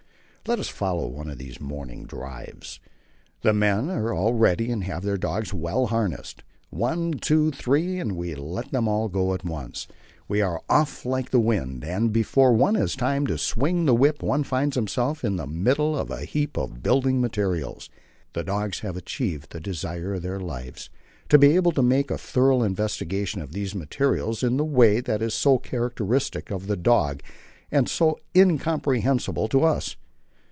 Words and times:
Let 0.47 0.57
us 0.57 0.69
follow 0.69 1.07
one 1.07 1.29
of 1.29 1.37
these 1.37 1.61
morning 1.61 2.05
drives. 2.05 2.79
The 3.41 3.53
men 3.53 3.91
are 3.91 4.11
all 4.11 4.33
ready 4.33 4.71
and 4.71 4.83
have 4.83 5.03
their 5.03 5.15
dogs 5.15 5.53
well 5.53 5.85
harnessed. 5.85 6.43
One, 6.71 7.11
two, 7.13 7.51
three, 7.51 7.99
and 7.99 8.13
we 8.17 8.33
let 8.33 8.71
them 8.71 8.87
all 8.87 9.07
go 9.07 9.35
at 9.35 9.45
once. 9.45 9.87
We 10.27 10.41
are 10.41 10.59
off 10.67 11.05
like 11.05 11.29
the 11.29 11.39
wind, 11.39 11.83
and 11.85 12.11
before 12.11 12.53
one 12.53 12.73
has 12.73 12.95
time 12.95 13.27
to 13.27 13.37
swing 13.37 13.85
the 13.85 13.93
whip 13.93 14.23
one 14.23 14.43
finds 14.43 14.75
oneself 14.77 15.23
in 15.23 15.35
the 15.35 15.45
middle 15.45 15.95
of 15.95 16.09
a 16.09 16.25
heap 16.25 16.57
of 16.57 16.81
building 16.81 17.21
materials. 17.21 17.91
The 18.33 18.43
dogs 18.43 18.79
have 18.79 18.97
achieved 18.97 19.51
the 19.51 19.61
desire 19.61 20.15
of 20.15 20.23
their 20.23 20.39
lives 20.39 20.89
to 21.29 21.37
be 21.37 21.55
able 21.55 21.71
to 21.73 21.83
make 21.83 22.09
a 22.09 22.17
thorough 22.17 22.63
investigation 22.63 23.41
of 23.43 23.53
these 23.53 23.75
materials 23.75 24.41
in 24.41 24.57
the 24.57 24.65
way 24.65 25.01
that 25.01 25.21
is 25.21 25.35
so 25.35 25.59
characteristic 25.59 26.49
of 26.49 26.65
the 26.65 26.75
dog 26.75 27.21
and 27.71 27.87
so 27.87 28.19
incomprehensible 28.35 29.47
to 29.49 29.63
us. 29.63 29.95